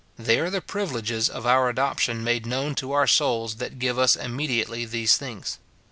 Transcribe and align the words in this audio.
They 0.17 0.39
are 0.39 0.49
the 0.49 0.61
privileges 0.61 1.29
of 1.29 1.45
our 1.45 1.69
adoption 1.69 2.23
made 2.23 2.47
known 2.47 2.73
to 2.73 2.91
our 2.91 3.05
souls 3.05 3.57
that 3.57 3.77
give 3.77 3.99
us 3.99 4.15
immediately 4.15 4.83
these 4.83 5.15
things. 5.15 5.59